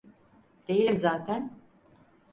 [0.67, 1.59] Değilim zaten.